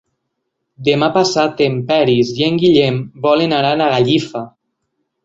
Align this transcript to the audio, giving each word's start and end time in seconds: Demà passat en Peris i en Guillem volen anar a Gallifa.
Demà 0.85 1.09
passat 1.17 1.61
en 1.65 1.75
Peris 1.91 2.31
i 2.39 2.45
en 2.47 2.57
Guillem 2.63 2.97
volen 3.27 3.55
anar 3.59 3.75
a 3.83 3.91
Gallifa. 3.93 4.43